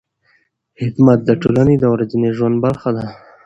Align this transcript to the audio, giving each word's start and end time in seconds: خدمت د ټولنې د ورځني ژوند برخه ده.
خدمت 0.79 1.19
د 1.27 1.31
ټولنې 1.41 1.75
د 1.79 1.83
ورځني 1.93 2.29
ژوند 2.37 2.55
برخه 2.65 2.89
ده. 2.97 3.05